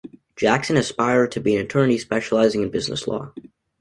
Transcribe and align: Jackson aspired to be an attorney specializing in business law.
Jackson 0.35 0.77
aspired 0.77 1.31
to 1.31 1.39
be 1.39 1.55
an 1.55 1.61
attorney 1.63 1.99
specializing 1.99 2.63
in 2.63 2.71
business 2.71 3.07
law. 3.07 3.31